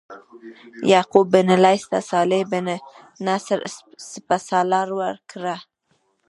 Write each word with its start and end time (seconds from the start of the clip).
یعقوب 0.93 1.25
بن 1.33 1.49
لیث 1.63 1.83
ته 1.91 1.99
صالح 2.11 2.41
بن 2.51 2.67
نصر 3.25 3.59
سپه 4.11 4.37
سالاري 4.47 4.93
ورکړه. 5.01 5.55